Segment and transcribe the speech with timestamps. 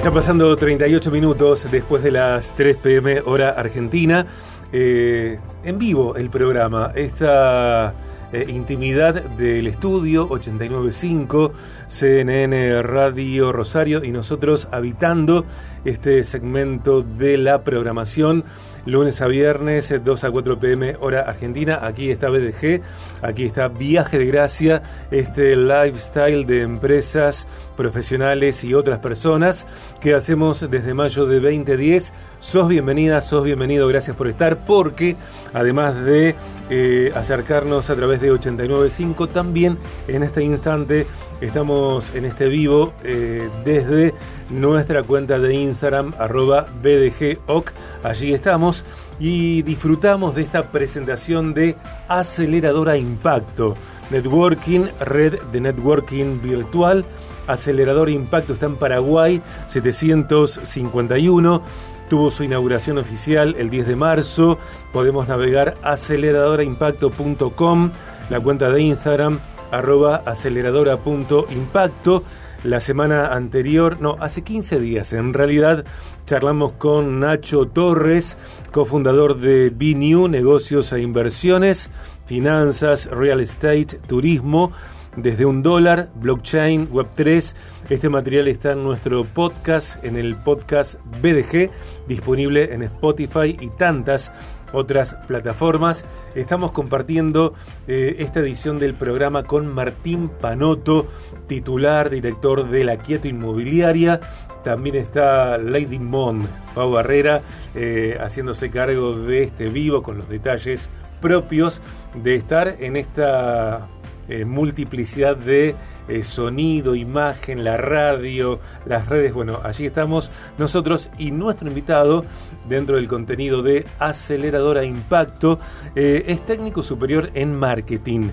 [0.00, 4.24] Está pasando 38 minutos después de las 3 pm hora argentina.
[4.72, 6.90] Eh, en vivo el programa.
[6.94, 7.92] Esta
[8.32, 11.52] eh, intimidad del estudio 895
[11.86, 15.44] CNN Radio Rosario y nosotros habitando
[15.84, 18.44] este segmento de la programación
[18.86, 21.80] lunes a viernes, 2 a 4 pm hora argentina.
[21.82, 22.80] Aquí está BDG,
[23.22, 29.66] aquí está Viaje de Gracia, este lifestyle de empresas, profesionales y otras personas
[30.00, 32.12] que hacemos desde mayo de 2010.
[32.40, 35.16] Sos bienvenida, sos bienvenido, gracias por estar, porque
[35.52, 36.34] además de
[36.70, 41.06] eh, acercarnos a través de 895, también en este instante
[41.40, 44.14] estamos en este vivo eh, desde
[44.50, 47.72] nuestra cuenta de Instagram, arroba BDGOC.
[48.04, 48.84] Allí estamos
[49.18, 51.76] y disfrutamos de esta presentación de
[52.08, 53.74] Aceleradora Impacto.
[54.10, 57.04] Networking, red de networking virtual.
[57.46, 61.62] Acelerador Impacto está en Paraguay, 751.
[62.10, 64.58] Tuvo su inauguración oficial el 10 de marzo.
[64.92, 67.90] Podemos navegar aceleradoraimpacto.com,
[68.28, 69.38] la cuenta de Instagram,
[69.70, 72.24] arroba aceleradora.impacto.
[72.64, 75.84] La semana anterior, no, hace 15 días en realidad,
[76.26, 78.36] charlamos con Nacho Torres,
[78.72, 81.92] cofundador de BNew, negocios e inversiones,
[82.26, 84.72] finanzas, real estate, turismo,
[85.16, 87.54] desde un dólar, blockchain, web3.
[87.90, 91.70] Este material está en nuestro podcast, en el podcast BDG,
[92.06, 94.30] disponible en Spotify y tantas
[94.72, 96.04] otras plataformas.
[96.36, 97.52] Estamos compartiendo
[97.88, 101.08] eh, esta edición del programa con Martín Panoto,
[101.48, 104.20] titular, director de la Quieto Inmobiliaria.
[104.62, 106.46] También está Lady Mon,
[106.76, 107.42] Pau Barrera,
[107.74, 110.88] eh, haciéndose cargo de este vivo con los detalles
[111.20, 111.82] propios
[112.14, 113.88] de estar en esta
[114.28, 115.74] eh, multiplicidad de
[116.08, 119.32] eh, sonido, imagen, la radio, las redes.
[119.32, 122.24] Bueno, allí estamos nosotros y nuestro invitado
[122.68, 125.60] dentro del contenido de Aceleradora Impacto
[125.94, 128.30] eh, es técnico superior en marketing.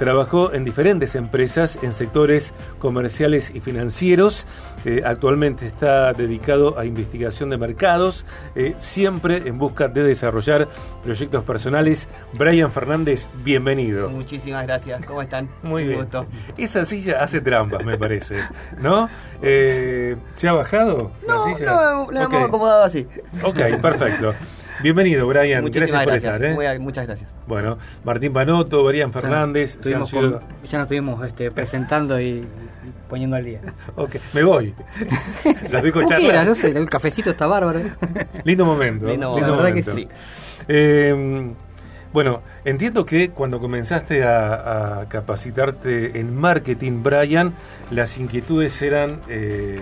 [0.00, 4.46] Trabajó en diferentes empresas en sectores comerciales y financieros.
[4.86, 8.24] Eh, actualmente está dedicado a investigación de mercados,
[8.54, 10.68] eh, siempre en busca de desarrollar
[11.04, 12.08] proyectos personales.
[12.32, 14.08] Brian Fernández, bienvenido.
[14.08, 15.04] Muchísimas gracias.
[15.04, 15.50] ¿Cómo están?
[15.62, 16.08] Muy bien.
[16.56, 18.36] Esa silla hace trampas, me parece.
[18.78, 19.10] ¿No?
[19.42, 21.66] Eh, ¿Se ha bajado no, la silla?
[21.66, 23.06] No, la hemos acomodado así.
[23.42, 24.32] Ok, perfecto.
[24.82, 25.62] Bienvenido, Brian.
[25.62, 26.74] Muchísimas gracias, por estar.
[26.74, 26.78] ¿eh?
[26.78, 27.34] muchas gracias.
[27.46, 29.78] Bueno, Martín Panoto, Brian Fernández.
[29.82, 32.46] Ya, nos estuvimos este, presentando y,
[33.08, 33.60] poniendo al día.
[33.96, 34.74] Ok, me voy.
[35.70, 36.46] Los dejo charlar.
[36.46, 37.80] no sé, el cafecito está bárbaro.
[38.44, 39.06] Lindo momento.
[39.06, 39.92] Lindo, lindo momento.
[39.92, 40.08] que sí.
[40.68, 41.52] Eh,
[42.12, 47.52] bueno, entiendo que cuando comenzaste a, a, capacitarte en marketing, Brian,
[47.90, 49.80] las inquietudes eran eh,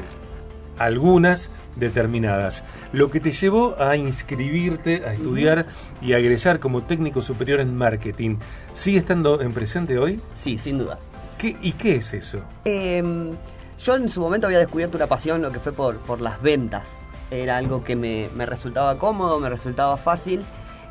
[0.78, 2.64] algunas determinadas.
[2.92, 5.66] Lo que te llevó a inscribirte, a estudiar
[6.02, 8.36] y a egresar como técnico superior en marketing,
[8.72, 10.20] ¿sigue estando en presente hoy?
[10.34, 10.98] Sí, sin duda.
[11.36, 12.40] ¿Qué, ¿Y qué es eso?
[12.64, 13.02] Eh,
[13.84, 16.88] yo en su momento había descubierto una pasión, lo que fue por, por las ventas.
[17.30, 20.42] Era algo que me, me resultaba cómodo, me resultaba fácil.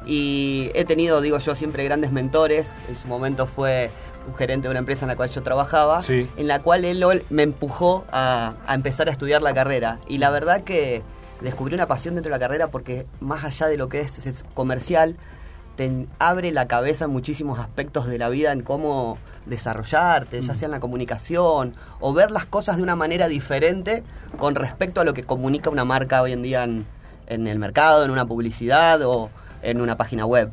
[0.06, 2.72] Y he tenido, digo yo, siempre grandes mentores.
[2.88, 3.90] En su momento fue
[4.28, 6.30] un gerente de una empresa en la cual yo trabajaba, sí.
[6.38, 10.00] en la cual él me empujó a, a, empezar a estudiar la carrera.
[10.08, 11.02] Y la verdad que
[11.42, 14.44] descubrí una pasión dentro de la carrera porque más allá de lo que es, es
[14.54, 15.18] comercial,
[15.76, 20.66] te abre la cabeza en muchísimos aspectos de la vida, en cómo desarrollarte, ya sea
[20.66, 24.04] en la comunicación, o ver las cosas de una manera diferente
[24.38, 26.86] con respecto a lo que comunica una marca hoy en día en,
[27.28, 29.30] en el mercado, en una publicidad o
[29.62, 30.52] en una página web.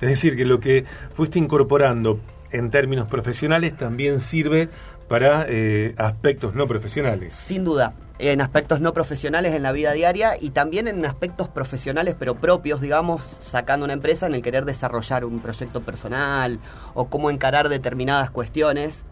[0.00, 2.20] Es decir, que lo que fuiste incorporando
[2.56, 4.68] en términos profesionales también sirve
[5.08, 7.34] para eh, aspectos no profesionales.
[7.34, 12.16] Sin duda, en aspectos no profesionales en la vida diaria y también en aspectos profesionales
[12.18, 16.58] pero propios, digamos, sacando una empresa en el querer desarrollar un proyecto personal
[16.94, 19.04] o cómo encarar determinadas cuestiones.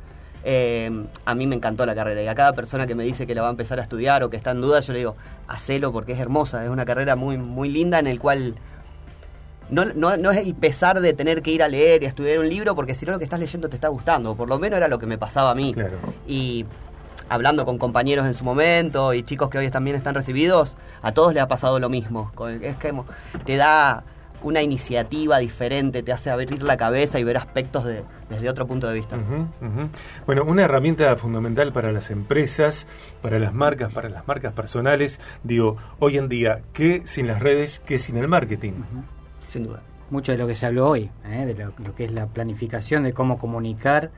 [0.46, 0.90] Eh,
[1.24, 3.42] a mí me encantó la carrera y a cada persona que me dice que la
[3.42, 5.16] va a empezar a estudiar o que está en duda, yo le digo,
[5.48, 8.54] hacelo porque es hermosa, es una carrera muy, muy linda en el cual
[9.74, 12.38] no, no, no, es el pesar de tener que ir a leer y a estudiar
[12.38, 14.76] un libro, porque si no lo que estás leyendo te está gustando, por lo menos
[14.76, 15.74] era lo que me pasaba a mí.
[15.74, 15.98] Claro.
[16.26, 16.64] Y
[17.28, 21.34] hablando con compañeros en su momento y chicos que hoy también están recibidos, a todos
[21.34, 22.30] les ha pasado lo mismo.
[22.62, 22.94] Es que
[23.44, 24.04] te da
[24.42, 28.86] una iniciativa diferente, te hace abrir la cabeza y ver aspectos de, desde otro punto
[28.86, 29.16] de vista.
[29.16, 29.88] Uh -huh, uh -huh.
[30.26, 32.86] Bueno, una herramienta fundamental para las empresas,
[33.22, 37.80] para las marcas, para las marcas personales, digo, hoy en día, ¿qué sin las redes,
[37.86, 38.72] qué sin el marketing?
[38.72, 39.14] Uh -huh
[39.54, 39.82] sin duda.
[40.10, 41.46] Mucho de lo que se habló hoy, ¿eh?
[41.46, 44.10] de lo, lo, que es la planificación, de cómo comunicar,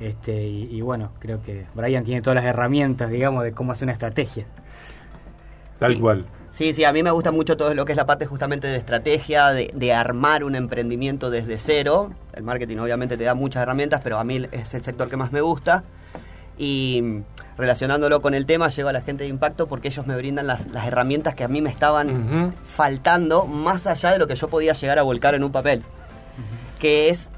[0.00, 3.86] este, y, y, bueno, creo que Brian tiene todas las herramientas, digamos, de cómo hacer
[3.86, 4.46] una estrategia.
[5.78, 6.24] Tal cual.
[6.50, 8.76] Sí, sí, a mí me gusta mucho todo lo que es la parte justamente de
[8.76, 12.12] estrategia, de, de, armar un emprendimiento desde cero.
[12.32, 15.32] El marketing obviamente te da muchas herramientas, pero a mí es el sector que más
[15.32, 15.82] me gusta.
[16.56, 17.22] Y
[17.56, 20.66] relacionándolo con el tema, llego a la gente de impacto porque ellos me brindan las,
[20.66, 22.52] las herramientas que a mí me estaban uh -huh.
[22.64, 25.80] faltando, más allá de lo que yo podía llegar a volcar en un papel.
[25.80, 26.78] Uh -huh.
[26.80, 27.30] Que es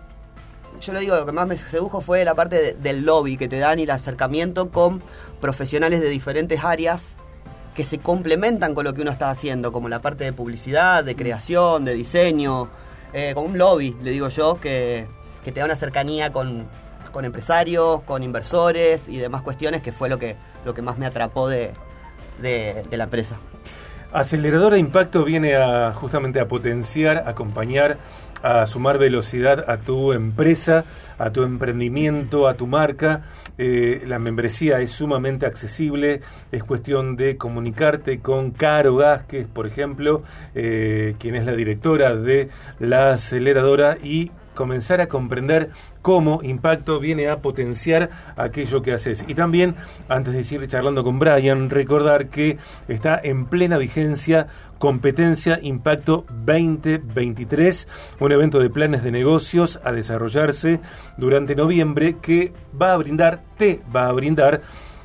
[0.81, 3.49] yo lo digo, lo que más me sedujo fue la parte de, del lobby que
[3.49, 5.03] te dan y el acercamiento con
[5.41, 7.17] profesionales de diferentes áreas
[7.75, 11.15] que se complementan con lo que uno está haciendo, como la parte de publicidad, de
[11.15, 12.69] creación, de diseño,
[13.13, 15.07] eh, como un lobby, le digo yo, que,
[15.45, 16.67] que te da una cercanía con,
[17.17, 20.37] con, empresarios, con inversores y demás cuestiones, que fue lo que,
[20.67, 21.71] lo que más me atrapó de,
[22.43, 23.39] de, de la empresa.
[24.13, 27.97] Aceleradora Impacto viene a justamente a potenciar, acompañar,
[28.43, 30.85] a sumar velocidad a tu empresa,
[31.19, 33.23] a tu emprendimiento, a tu marca.
[33.57, 36.21] Eh, la membresía es sumamente accesible,
[36.53, 40.23] es cuestión de comunicarte con Caro Vázquez, por ejemplo,
[40.55, 45.71] eh, quien es la directora de la aceleradora y comenzar a comprender
[46.07, 49.25] cómo Impacto viene a potenciar aquello que haces.
[49.27, 49.75] Y también,
[50.09, 54.47] antes de seguir charlando con Brian, recordar que está en plena vigencia
[54.79, 57.89] Competencia Impacto 2023,
[58.21, 60.79] un evento de planes de negocios a desarrollarse
[61.17, 64.63] durante noviembre que va a brindar, te va a brindar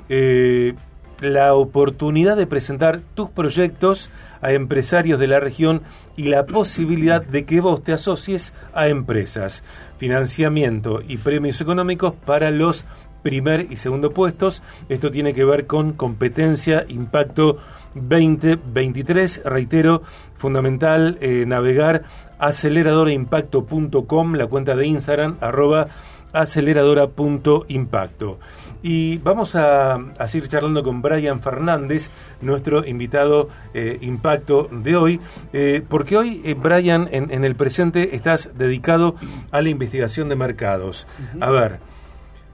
[0.08, 0.76] eh,
[1.22, 4.10] la oportunidad de presentar tus proyectos
[4.42, 5.84] a empresarios de la región
[6.18, 9.64] y la posibilidad de que vos te asocies a empresas.
[9.98, 12.86] Financiamiento y premios económicos para los
[13.22, 14.64] primer y segundo puestos.
[14.90, 17.58] Esto tiene que ver con competencia, impacto
[17.94, 19.44] 2023.
[19.46, 20.02] Reitero,
[20.36, 22.04] fundamental eh, navegar
[22.40, 25.88] aceleradorimpacto.com, la cuenta de Instagram, arroba
[26.34, 28.40] aceleradora.impacto.
[28.84, 32.10] Y vamos a, a, seguir charlando con Brian Fernández,
[32.42, 35.20] nuestro invitado eh, impacto de hoy,
[35.54, 39.16] eh, porque hoy, eh, Brian, en, en, el presente estás dedicado
[39.52, 41.06] a la investigación de mercados.
[41.20, 41.46] Uh -huh.
[41.46, 41.80] A ver,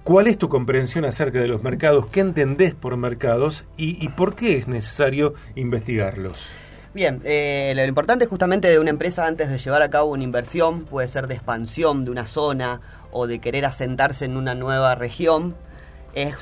[0.03, 2.07] ¿cuál es tu comprensión acerca de los mercados?
[2.07, 6.49] ¿Qué entendés por mercados y, y por qué es necesario investigarlos?
[6.97, 10.85] Bien, eh, lo importante justamente de una empresa antes de llevar a cabo una inversión
[10.85, 12.81] puede ser de expansión de una zona
[13.11, 15.55] o de querer asentarse en una nueva región,
[16.13, 16.35] es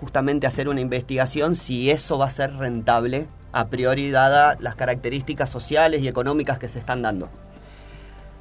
[0.00, 5.50] justamente hacer una investigación si eso va a ser rentable a priori dada las características
[5.50, 7.28] sociales y económicas que se están dando.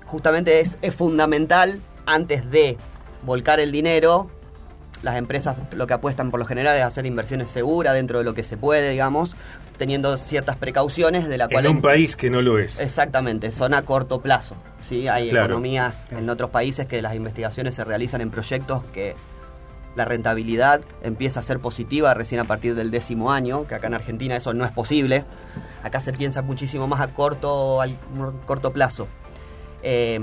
[0.06, 2.78] Justamente es, es fundamental antes de
[3.24, 4.32] volcar el dinero,
[5.02, 8.34] las empresas lo que apuestan por lo general es hacer inversiones seguras dentro de lo
[8.34, 9.36] que se puede, digamos,
[9.78, 11.66] teniendo ciertas precauciones de la cual...
[11.66, 12.80] En un país que no lo es.
[12.80, 14.56] Exactamente, son a corto plazo.
[14.82, 15.08] ¿sí?
[15.08, 15.46] Hay claro.
[15.46, 19.16] economías en otros países que las investigaciones se realizan en proyectos que
[19.96, 23.96] la rentabilidad empieza a ser positiva recién a partir del décimo año, que acá en
[23.96, 25.26] Argentina eso no es posible.
[25.84, 27.88] Acá se piensa muchísimo más a corto, a
[28.46, 29.08] corto plazo.
[29.84, 30.20] Eh,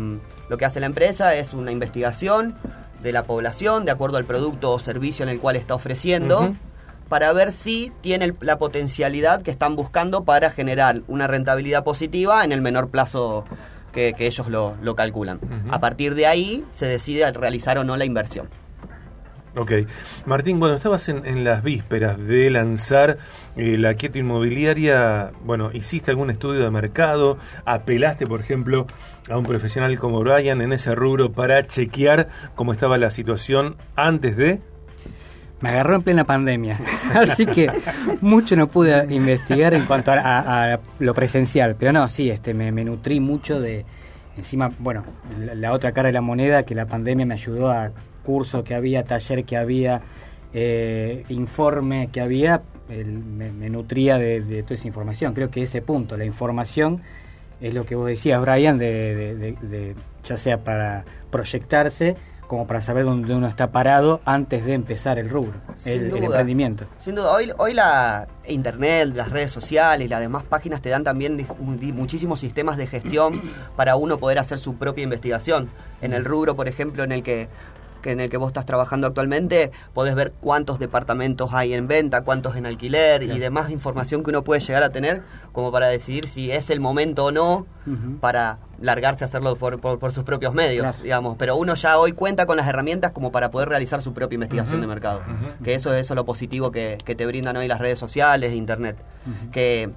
[0.49, 2.57] lo que hace la empresa es una investigación
[3.03, 6.41] de la población de acuerdo al producto o servicio en el cual está ofreciendo.
[6.41, 6.57] Uh -huh
[7.09, 12.53] para ver si tiene la potencialidad que están buscando para generar una rentabilidad positiva en
[12.53, 13.45] el menor plazo
[13.93, 15.39] que, que ellos lo, lo calculan.
[15.43, 15.75] Uh -huh.
[15.75, 18.49] A partir de ahí se decide realizar o no la inversión.
[19.57, 19.73] Ok.
[20.27, 23.19] Martín, cuando estabas en, en las vísperas de lanzar
[23.57, 27.39] eh, la quieta inmobiliaria, bueno, ¿hiciste algún estudio de mercado?
[27.65, 28.87] ¿Apelaste, por ejemplo,
[29.31, 34.37] a un profesional como Brian en ese rubro para chequear cómo estaba la situación antes
[34.37, 34.61] de...?
[35.61, 36.79] Me agarró en plena pandemia,
[37.15, 37.69] así que
[38.21, 42.85] mucho no pude investigar en cuanto a, lo presencial, pero no, sí, este, me, me,
[42.85, 43.85] nutrí mucho de,
[44.37, 45.03] encima, bueno,
[45.41, 47.91] la, la, otra cara de la moneda, que la pandemia me ayudó a
[48.29, 50.03] curso que había, taller que había,
[50.53, 55.33] eh, informe que había, el, me, me, nutría de, de, toda esa información.
[55.33, 57.01] Creo que ese punto, la información,
[57.63, 59.95] es lo que vos decías, Brian, de, de
[60.25, 62.17] ya sea para proyectarse,
[62.49, 65.55] como para saber dónde uno está parado antes de empezar el rubro,
[65.87, 66.85] el, el, emprendimiento.
[66.99, 71.47] Sin duda, hoy, hoy la internet, las redes sociales, las demás páginas te dan también
[71.95, 73.41] muchísimos sistemas de gestión
[73.75, 75.71] para uno poder hacer su propia investigación.
[76.03, 77.49] En el rubro, por ejemplo, en el que
[78.03, 82.23] que en el que vos estás trabajando actualmente, podés ver cuántos departamentos hay en venta,
[82.23, 83.37] cuántos en alquiler claro.
[83.37, 86.81] y demás información que uno puede llegar a tener como para decidir si es el
[86.81, 88.21] momento o no uh -huh.
[88.21, 91.03] para largarse a hacerlo por, por, por sus propios medios, claro.
[91.03, 91.37] digamos.
[91.37, 94.77] Pero uno ya hoy cuenta con las herramientas como para poder realizar su propia investigación
[94.77, 94.83] uh -huh.
[94.83, 95.21] de mercado.
[95.27, 95.65] Uh -huh.
[95.65, 98.97] Que eso es eso lo positivo que, que, te brindan hoy las redes sociales internet.
[99.53, 99.91] Que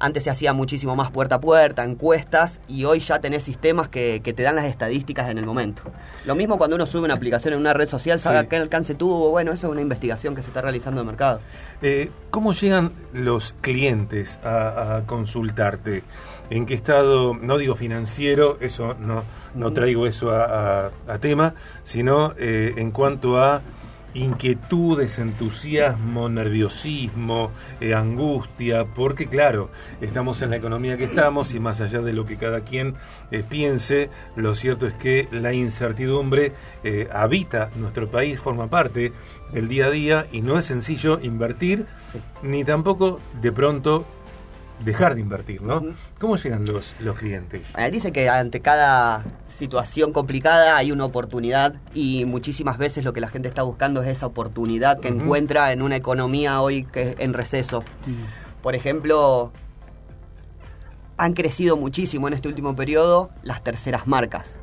[0.00, 4.20] Antes se hacía muchísimo más puerta a puerta, encuestas, y hoy ya tenés sistemas que,
[4.22, 5.82] que te dan las estadísticas en el momento.
[6.24, 8.46] Lo mismo cuando uno sube una aplicación en una red social, sabe Sí.
[8.48, 11.40] qué alcance tuvo, bueno, eso es una investigación que se está realizando en el mercado.
[11.82, 16.04] Eh, ¿Cómo llegan los clientes a, a consultarte?
[16.50, 19.24] ¿En qué estado, no digo financiero, eso no,
[19.54, 23.60] no traigo eso a, a- a tema, sino eh, en cuanto a
[24.18, 29.70] inquietudes, entusiasmo, nerviosismo, eh, angustia, porque claro,
[30.00, 32.94] estamos en la economía que estamos y más allá de lo que cada quien
[33.30, 36.52] eh, piense, lo cierto es que la incertidumbre
[36.84, 39.12] eh, habita nuestro país, forma parte
[39.52, 41.86] del día a día y no es sencillo invertir
[42.42, 44.04] ni tampoco de pronto
[44.84, 45.82] dejar de invertir, ¿no?
[46.18, 47.62] ¿Cómo llegan los, los clientes?
[47.76, 53.20] Eh, Dice que ante cada situación complicada hay una oportunidad y muchísimas veces lo que
[53.20, 57.32] la gente está buscando es esa oportunidad que encuentra en una economía hoy que en
[57.32, 57.82] receso.
[58.62, 59.52] Por ejemplo,
[61.16, 64.58] han crecido muchísimo en este último periodo las terceras marcas,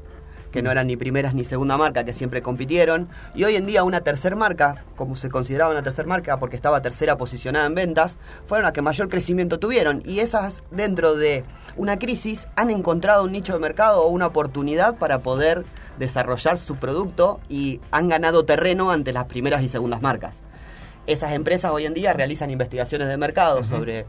[0.51, 3.09] que no eran ni primeras ni segunda marca, que siempre compitieron.
[3.33, 6.81] Y hoy en día una tercer marca, como se consideraba una tercer marca porque estaba
[6.81, 10.01] tercera posicionada en ventas, fueron las que mayor crecimiento tuvieron.
[10.05, 11.43] Y esas, dentro de
[11.75, 15.65] una crisis, han encontrado un nicho de mercado o una oportunidad para poder
[15.99, 20.41] desarrollar su producto y han ganado terreno ante las primeras y segundas marcas.
[21.07, 24.05] Esas empresas hoy en día realizan investigaciones de mercado sobre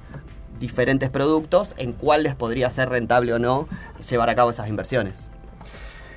[0.59, 3.69] diferentes productos, en cuáles podría ser rentable o no
[4.09, 5.29] llevar a cabo esas inversiones.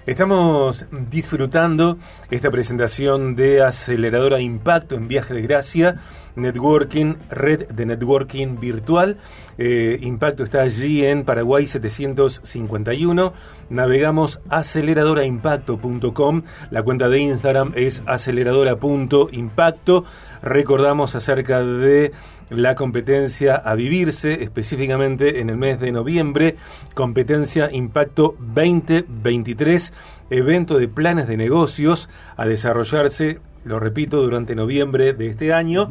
[0.06, 1.98] Estamos disfrutando
[2.32, 5.98] esta presentación de Aceleradora Impacto en Viaje de Gracia,
[6.36, 9.18] Networking, red de networking virtual.
[9.58, 13.34] Eh, Impacto está allí en Paraguay 751.
[13.70, 16.44] Navegamos aceleradoraimpacto.com.
[16.72, 20.06] La cuenta de Instagram es aceleradora.impacto.
[20.42, 22.12] Recordamos acerca de
[22.50, 26.56] la competencia a vivirse, específicamente en el mes de noviembre,
[26.94, 29.94] competencia Impacto 2023,
[30.30, 35.90] evento de planes de negocios a desarrollarse, lo repito, durante noviembre de este año,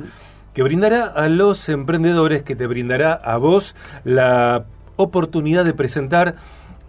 [0.55, 4.65] que brindará a los emprendedores, que te brindará a vos la
[4.97, 6.37] oportunidad de presentar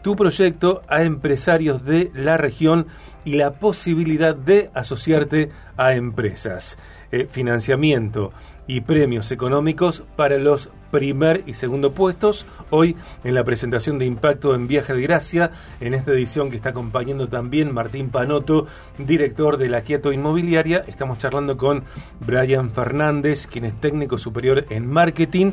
[0.01, 2.87] tu proyecto a empresarios de la región
[3.29, 6.79] y la posibilidad de asociarte a empresas.
[7.11, 8.31] Eh, financiamiento
[8.65, 12.45] y premios económicos para los primer y segundo puestos.
[12.69, 16.69] Hoy en la presentación de Impacto en Viaje de Gracia, en esta edición que está
[16.69, 18.67] acompañando también Martín Panoto,
[18.97, 21.83] director de la Quieto Inmobiliaria, estamos charlando con
[22.19, 25.51] Brian Fernández, quien es técnico superior en marketing.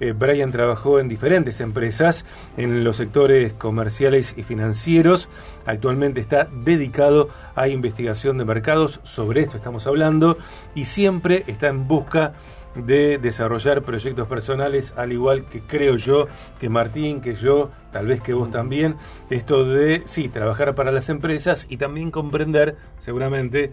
[0.00, 2.24] Eh, Brian trabajó en diferentes empresas
[2.56, 5.28] en los sectores comerciales y financieros.
[5.66, 7.07] Actualmente está dedicado
[7.54, 10.38] a investigación de mercados, sobre esto estamos hablando,
[10.74, 12.32] y siempre está en busca
[12.74, 16.28] de desarrollar proyectos personales, al igual que creo yo,
[16.60, 18.96] que Martín, que yo, tal vez que vos también,
[19.30, 23.72] esto de, sí, trabajar para las empresas y también comprender, seguramente,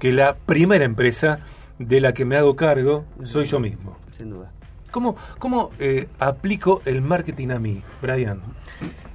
[0.00, 1.40] que la primera empresa
[1.78, 3.98] de la que me hago cargo soy yo mismo.
[4.16, 4.52] Sin duda.
[4.96, 8.40] ¿Cómo, cómo eh, aplico el marketing a mí, Brian?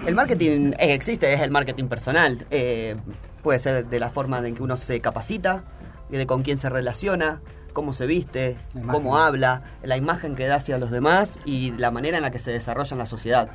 [0.05, 2.45] El marketing existe, es el marketing personal.
[2.51, 2.95] Eh,
[3.41, 5.63] puede ser de la forma en que uno se capacita,
[6.07, 7.41] de con quién se relaciona,
[7.73, 8.59] cómo se viste,
[8.91, 12.37] cómo habla, la imagen que da hacia los demás y la manera en la que
[12.37, 13.49] se desarrolla en la sociedad.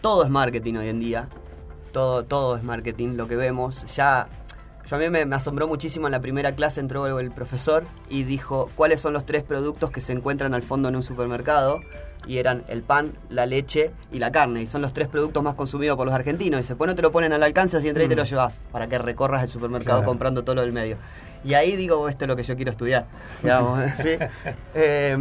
[0.00, 1.28] Todo es marketing hoy en día.
[1.90, 3.84] Todo, todo es marketing, lo que vemos.
[3.96, 4.28] Ya,
[4.88, 8.24] yo a mí me, me asombró muchísimo en la primera clase entró el profesor y
[8.24, 11.80] dijo cuáles son los tres productos que se encuentran al fondo en un supermercado
[12.26, 14.62] y eran el pan, la leche y la carne.
[14.62, 16.58] Y son los tres productos más consumidos por los argentinos.
[16.60, 18.26] Y dice, pues no te lo ponen al alcance, así entras y te lo Mm.
[18.26, 20.08] llevas para que recorras el supermercado Claro.
[20.10, 20.96] comprando todo lo del medio.
[21.44, 23.06] Y ahí digo, esto es lo que yo quiero estudiar.
[23.42, 24.16] digamos, ¿sí?
[24.74, 25.18] Eh,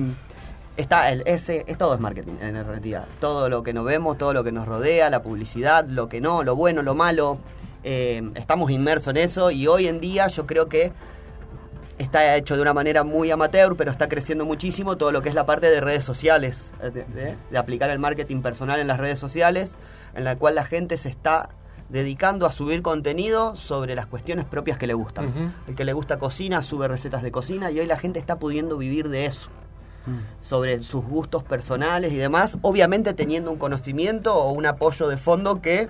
[0.78, 3.06] está el, ese, es todo es marketing en realidad.
[3.20, 6.42] Todo lo que nos vemos, todo lo que nos rodea, la publicidad, lo que no,
[6.44, 7.38] lo bueno, lo malo.
[7.84, 10.92] Eh, estamos inmersos en eso y hoy en día yo creo que
[11.98, 15.36] está hecho de una manera muy amateur, pero está creciendo muchísimo todo lo que es
[15.36, 19.00] la parte de redes sociales, eh, de, de- de aplicar el marketing personal en las
[19.00, 19.76] redes sociales,
[20.16, 21.50] en la cual la gente se está
[21.90, 25.54] dedicando a subir contenido sobre las cuestiones propias que le gustan.
[25.68, 28.78] El que le gusta cocina sube recetas de cocina y hoy la gente está pudiendo
[28.78, 29.50] vivir de eso.
[30.42, 35.62] Sobre sus gustos personales y demás, obviamente teniendo un conocimiento o un apoyo de fondo
[35.62, 35.88] que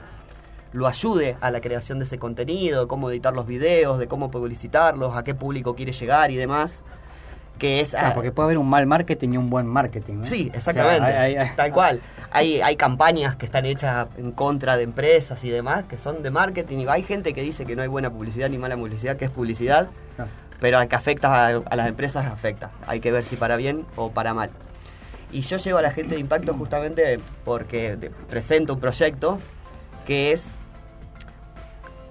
[0.74, 4.30] lo ayude a la creación de ese contenido, de cómo editar los videos, de cómo
[4.32, 6.82] publicitarlos, a qué público quiere llegar y demás,
[7.60, 7.92] que es...
[7.92, 10.24] Claro, ah, porque puede haber un mal marketing y un buen marketing.
[10.24, 12.01] Sí, O sea, exactamente, hay- hay- tal cual.
[12.32, 16.32] Hay, hay campañas que están hechas en contra de empresas y demás, que son de
[16.32, 19.25] marketing, y hay gente que dice que no hay buena publicidad ni mala publicidad, que
[19.25, 20.32] es publicidad, Claro.
[20.60, 22.72] pero al que afecta a, a las empresas afecta.
[22.88, 24.50] Hay que ver si para bien o para mal.
[25.32, 29.38] Y yo llevo a la gente de impacto justamente porque presento un proyecto
[30.08, 30.44] que es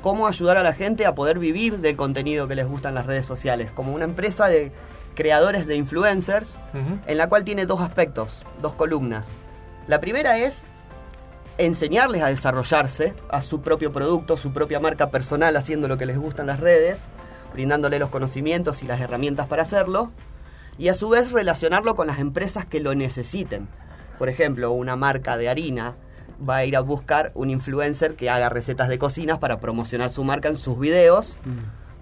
[0.02, 3.06] cómo ayudar a la gente a poder vivir del contenido que les gusta en las
[3.06, 4.72] redes sociales, como una empresa de
[5.14, 6.58] creadores de influencers,
[7.06, 9.38] en la cual tiene dos aspectos, dos columnas.
[9.86, 10.64] La primera es
[11.58, 16.18] enseñarles a desarrollarse a su propio producto, su propia marca personal, haciendo lo que les
[16.18, 17.00] gusta en las redes,
[17.52, 20.10] brindándole los conocimientos y las herramientas para hacerlo,
[20.78, 23.68] y a su vez relacionarlo con las empresas que lo necesiten.
[24.18, 25.94] Por ejemplo, una marca de harina
[26.48, 30.24] va a ir a buscar un influencer que haga recetas de cocinas para promocionar su
[30.24, 31.38] marca en sus videos,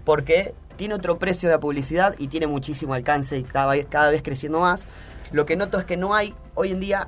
[0.05, 4.59] porque tiene otro precio de publicidad y tiene muchísimo alcance y cada cada vez creciendo
[4.59, 4.87] más.
[5.31, 7.07] Lo que noto es que no hay hoy en día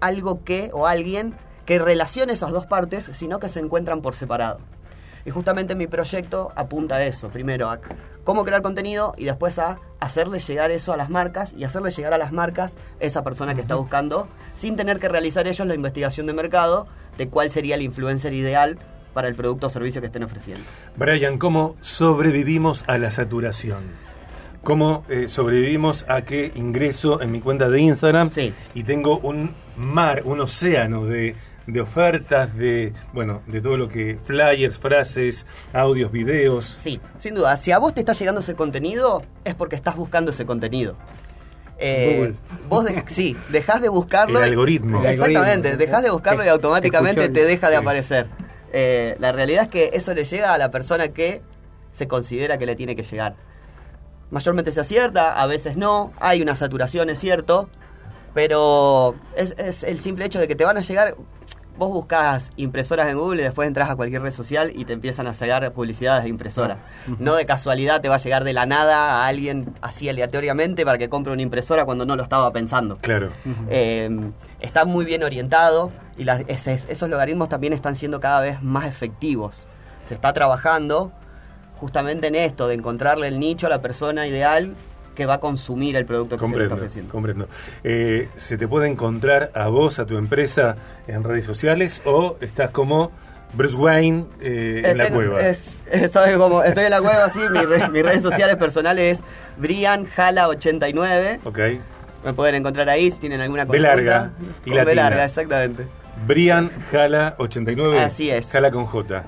[0.00, 1.34] algo que o alguien
[1.66, 4.60] que relacione esas dos partes, sino que se encuentran por separado.
[5.24, 7.28] Y justamente mi proyecto apunta a eso.
[7.28, 7.80] Primero a
[8.24, 12.12] cómo crear contenido y después a hacerle llegar eso a las marcas y hacerle llegar
[12.14, 16.26] a las marcas esa persona que está buscando sin tener que realizar ellos la investigación
[16.26, 16.86] de mercado
[17.16, 18.78] de cuál sería el influencer ideal
[19.12, 20.64] para el producto o servicio que estén ofreciendo.
[20.96, 23.82] Brian, ¿cómo sobrevivimos a la saturación?
[24.62, 28.52] ¿Cómo eh, sobrevivimos a que ingreso en mi cuenta de Instagram Sí.
[28.74, 31.34] y tengo un mar, un océano de,
[31.68, 36.64] de ofertas, de bueno, de todo lo que flyers, frases, audios, videos?
[36.80, 37.56] Sí, sin duda.
[37.58, 40.96] Si a vos te está llegando ese contenido, es porque estás buscando ese contenido.
[41.78, 42.34] Eh, Google.
[42.68, 44.38] Vos de- sí, dejás de buscarlo.
[44.38, 45.04] El algoritmo.
[45.04, 47.82] Exactamente, dejás de buscarlo y Te- automáticamente te escuchó te el- deja de sí.
[47.82, 48.26] aparecer.
[48.72, 51.42] Eh, la realidad es que eso le llega a la persona que
[51.92, 53.36] se considera que le tiene que llegar.
[54.30, 57.68] Mayormente se acierta, a veces no, hay una saturación, es cierto,
[58.34, 61.14] pero es, es el simple hecho de que te van a llegar.
[61.78, 65.28] Vos buscas impresoras en Google y después entras a cualquier red social y te empiezan
[65.28, 66.78] a llegar publicidades de impresora.
[67.20, 70.98] No de casualidad te va a llegar de la nada a alguien así aleatoriamente para
[70.98, 72.96] que compre una impresora cuando no lo estaba pensando.
[72.98, 73.30] Claro.
[73.70, 74.10] Eh,
[74.60, 79.62] está muy bien orientado y las- esos logaritmos también están siendo cada vez más efectivos.
[80.04, 81.12] Se está trabajando
[81.76, 84.74] justamente en esto, de encontrarle el nicho a la persona ideal
[85.18, 87.10] que va a consumir el producto que se Comprendo, está ofreciendo.
[87.12, 87.48] comprendo.
[87.82, 90.76] Eh, ¿Se te puede encontrar a vos, a tu empresa,
[91.08, 93.10] en redes sociales o estás como
[93.52, 95.40] Bruce Wayne eh, en la cueva?
[95.40, 99.24] es- estoy, como, estoy en la cueva, sí, mi re- mis redes sociales personales es
[99.60, 101.40] BrianJala89.
[101.44, 101.58] Ok.
[102.24, 103.94] Me pueden encontrar ahí si tienen alguna B consulta.
[103.96, 104.30] larga
[104.64, 105.86] y Con B larga, exactamente.
[106.26, 108.00] Brian Jala 89.
[108.00, 108.46] Así es.
[108.46, 109.24] Jala con J.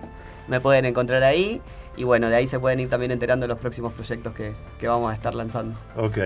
[0.48, 1.60] me pueden encontrar ahí
[1.96, 4.88] y bueno, de ahí se pueden ir también enterando de los próximos proyectos que, que
[4.88, 5.78] vamos a estar lanzando.
[5.96, 6.18] Ok.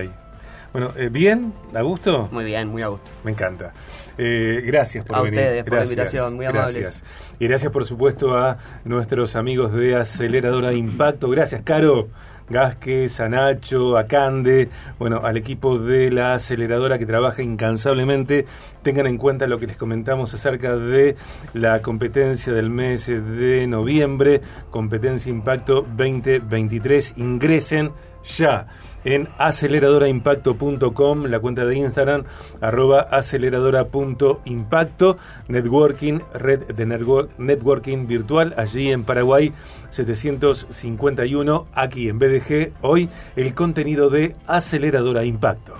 [0.71, 1.53] Bueno, eh, ¿bien?
[1.73, 2.27] ¿A gusto?
[2.33, 3.09] Muy bien, muy a gusto.
[3.23, 3.71] Me encanta.
[4.17, 5.39] Eh, gracias por A venir.
[5.39, 6.75] ustedes por la invitación, muy amables.
[6.75, 7.03] Gracias.
[7.39, 11.29] Y gracias, por supuesto, a nuestros amigos de Aceleradora Impacto.
[11.29, 12.09] Gracias, Caro.
[12.49, 18.45] Gasques, a Nacho, a Cande, bueno, al equipo de la aceleradora que trabaja incansablemente.
[18.83, 21.15] Tengan en cuenta lo que les comentamos acerca de
[21.53, 27.13] la competencia del mes de noviembre, competencia Impacto 2023.
[27.17, 27.91] Ingresen
[28.23, 28.67] ya
[29.05, 32.23] en aceleradoraimpacto.com, la cuenta de Instagram,
[32.59, 39.53] arroba aceleradora.impacto, networking, red de network- networking virtual, allí en Paraguay
[39.91, 45.75] 751, aquí en BDG, hoy el contenido de Aceleradora Impacto.